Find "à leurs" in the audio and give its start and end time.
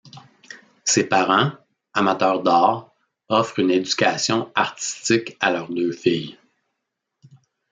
5.39-5.69